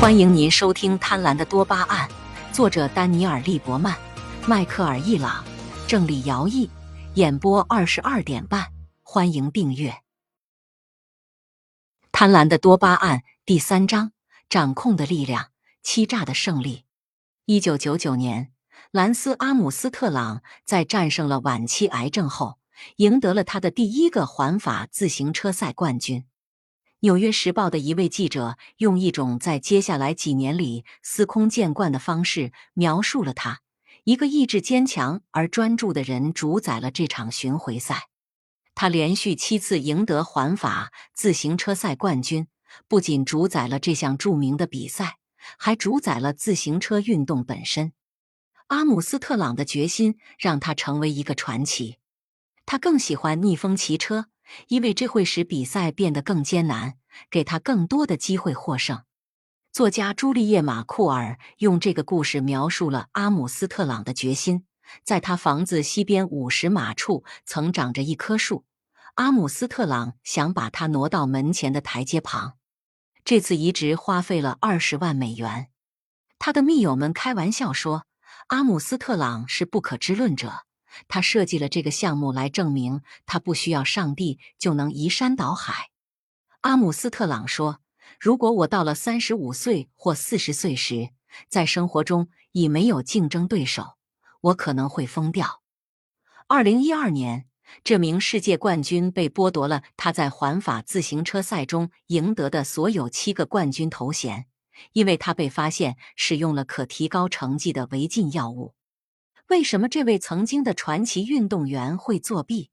[0.00, 2.08] 欢迎您收听《贪婪的多巴胺》，
[2.54, 3.94] 作者丹尼尔·利伯曼、
[4.48, 5.44] 迈克尔·伊朗，
[5.86, 6.70] 郑理尧毅，
[7.16, 8.72] 演播二十二点半。
[9.02, 9.90] 欢迎订阅
[12.10, 14.12] 《贪婪的多巴胺》第三章：
[14.48, 15.48] 掌控的力量，
[15.82, 16.86] 欺诈的胜利。
[17.44, 18.54] 一九九九年，
[18.92, 22.58] 兰斯·阿姆斯特朗在战胜了晚期癌症后，
[22.96, 26.22] 赢得了他的第一个环法自行车赛冠军。
[27.02, 33.60] 《纽约时报》的一位记者用一种在接下来几年里司空见惯的方式描述了他：
[34.04, 38.08] 一个意志坚强而专注的人主宰了这场巡回赛。
[38.74, 42.48] 他连续七次赢得环法自行车赛冠军，
[42.86, 45.16] 不仅主宰了这项著名的比赛，
[45.58, 47.94] 还主宰了自行车运动本身。
[48.66, 51.96] 阿姆斯特朗的决心让他成为一个传奇。
[52.66, 54.26] 他更喜欢逆风骑车。
[54.68, 56.94] 因为这会使比赛变得更艰难，
[57.30, 59.02] 给他更多的机会获胜。
[59.72, 64.64] 作家朱丽叶·马库尔用这个故事描述了阿姆斯特朗的决心。
[65.04, 68.64] 在他房子西边五十码处曾长着一棵树，
[69.14, 72.54] 阿姆斯特朗想把它挪到门前的台阶旁。
[73.24, 75.68] 这次移植花费了二十万美元。
[76.40, 78.06] 他的密友们开玩笑说，
[78.48, 80.64] 阿姆斯特朗是不可知论者。
[81.08, 85.90] 他设计了这个项目来证明他不需要上帝就能移山倒海。
[86.62, 87.80] 阿姆斯特朗说
[88.20, 91.10] ：“如果我到了三十五岁或四十岁时，
[91.48, 93.96] 在生活中已没有竞争对手，
[94.40, 95.62] 我可能会疯掉。”
[96.48, 97.46] 二零一二年，
[97.84, 104.46] 这名世界冠军被剥夺了他在环法自行车赛中赢得的所有七个冠军头衔，
[104.92, 108.74] 因为他被发现使用了可提高成绩的违禁药物。
[109.50, 112.70] 为什么这位曾经的传奇运动员会作弊？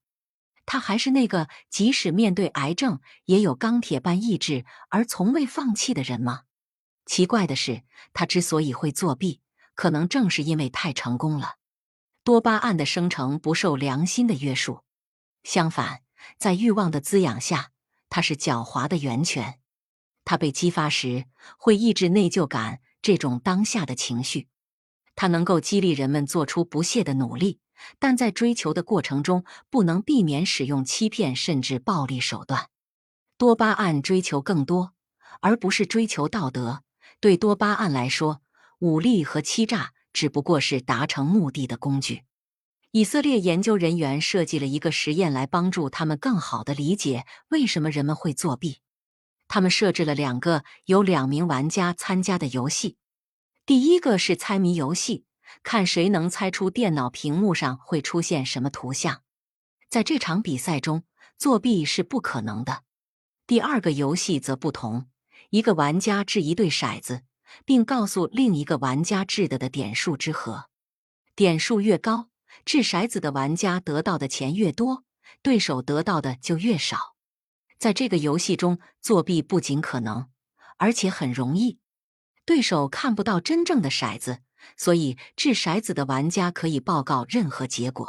[0.67, 6.43] 他还是那个即使面对癌症也有钢铁般意志而从未放弃的人吗？
[7.07, 7.81] 奇怪的是，
[8.13, 9.41] 他之所以会作弊，
[9.73, 11.55] 可能正是因为太成功了。
[12.23, 14.83] 多巴胺的生成不受良心的约束，
[15.41, 16.01] 相反，
[16.37, 17.71] 在欲望的滋养下，
[18.07, 19.59] 它是狡猾的源泉。
[20.23, 21.25] 它被激发时，
[21.57, 24.47] 会抑制内疚感这种当下的情绪。
[25.17, 27.59] 它能够激励人们做出不懈的努力，
[27.97, 32.69] 但在追求的过程中不能避免使用欺骗甚至暴力手段。
[33.35, 34.93] 多巴胺追求更多，
[35.41, 36.83] 而不是追求道德。
[37.19, 38.41] 对多巴胺来说，
[38.79, 42.21] 武力和欺诈只不过是达成目的的工具。
[42.91, 48.81] 以色列研究人员设计了一个实验来帮助他们更好地理解为什么人们会作弊。
[49.47, 52.97] 他们设置了两个由两名玩家参加的游戏。
[53.67, 55.25] 第一个是猜谜游戏，
[55.61, 59.23] 看谁能猜出电脑屏幕上会出现什么图像。
[59.89, 61.03] 在这场比赛中，
[61.37, 62.83] 作弊是不可能的。
[63.45, 65.07] 第二个游戏则不同，
[65.49, 67.23] 一个玩家掷一对骰子，
[67.65, 70.69] 并告诉另一个玩家掷的的点数之和，
[71.35, 72.29] 点数越高，
[72.63, 75.03] 掷骰子的玩家得到的钱越多，
[75.41, 77.17] 对手得到的就越少。
[77.77, 80.29] 在这个游戏中，作弊不仅可能，
[80.77, 81.79] 而且很容易。
[82.47, 84.39] 对手看不到真正的骰子，
[84.77, 88.07] 所以掷骰子的玩家可以报告任何结果。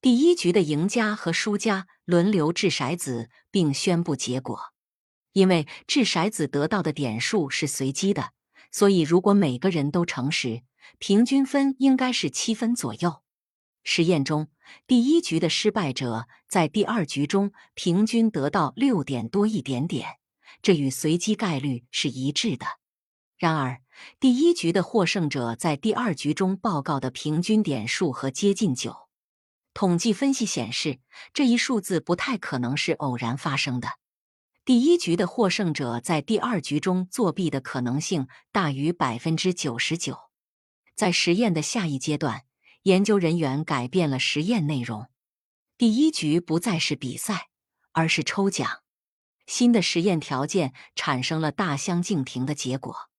[0.00, 4.58] 第一局的赢家和输家轮流掷骰子并宣布结果。
[5.32, 8.30] 因为掷骰子得到的点数是随机的，
[8.72, 10.62] 所以如果每个人都诚实，
[10.98, 13.22] 平均分应该是七分左右。
[13.84, 14.48] 实验中，
[14.86, 20.16] 第一局的失败者在第二局中平均得到六点多一点点，
[20.62, 22.79] 这与随机概率是一致的。
[23.40, 23.80] 然而，
[24.20, 29.08] 第一局的获胜者在第二局中报告的平均点数和接近九。
[29.72, 30.98] 统计分析显示，
[31.32, 33.88] 这一数字不太可能是偶然发生的。
[34.66, 40.18] 第一局的获胜者在第二局中作弊的可能性大于百分之九十九。
[40.94, 42.42] 在实验的下一阶段，
[42.82, 45.08] 研究人员改变了实验内容。
[45.78, 47.48] 第一局不再是比赛，
[47.92, 48.82] 而是抽奖。
[49.46, 53.09] 新的实验条件产生了大相径庭的结果。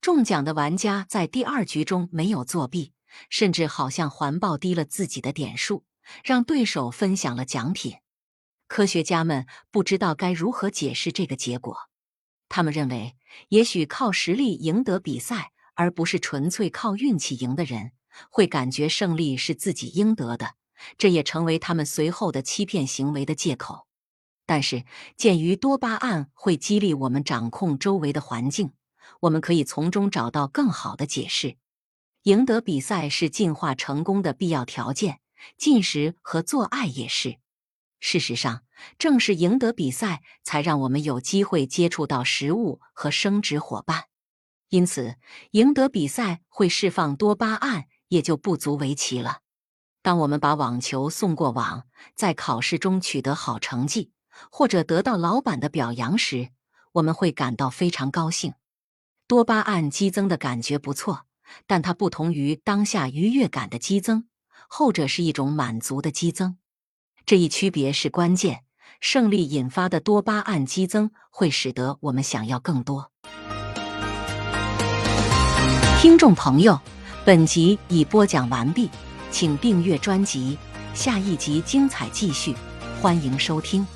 [0.00, 2.92] 中奖的玩家在第二局中没有作弊，
[3.28, 5.84] 甚至好像环抱低了自己的点数，
[6.22, 7.96] 让对手分享了奖品。
[8.68, 11.76] 科学家们不知道该如何解释这个结果。
[12.48, 13.16] 他们认为，
[13.48, 17.92] 也许靠实力赢得比赛，而不是纯粹靠运气赢的人，
[18.30, 20.54] 会感觉胜利是自己应得的。
[20.96, 23.86] 这也成为他们随后的欺骗行为的借口。
[24.46, 24.84] 但是，
[25.16, 28.72] 鉴于多巴胺会激励我们掌控周围的环境。
[29.20, 31.56] 我们可以从中找到更好的解释。
[32.22, 35.20] 赢得比赛是进化成功的必要条件，
[35.56, 37.38] 进食和做爱也是。
[38.00, 38.62] 事实上，
[38.98, 44.04] 正是赢得比赛，才让我们有机会接触到食物和生殖伙伴。
[44.68, 45.16] 因此，
[45.52, 49.38] 赢得比赛会释放多巴胺也就不足为奇了。
[50.02, 54.12] 当我们把网球送过网，在考试中取得好成绩，
[54.50, 56.50] 或者得到老板的表扬时，
[56.92, 58.54] 我们会感到非常高兴。
[59.28, 61.26] 多巴胺激增的感觉不错，
[61.66, 64.24] 但它不同于当下愉悦感的激增，
[64.68, 66.56] 后者是一种满足的激增。
[67.26, 68.62] 这一区别是关键。
[69.00, 73.12] 胜利引发的多巴胺激增会使得我们想要更多。
[76.00, 76.80] 听众朋友，
[77.26, 78.88] 本集已播讲完毕，
[79.30, 80.56] 请订阅专辑，
[80.94, 82.56] 下一集精彩继续，
[82.98, 83.86] 欢迎收听。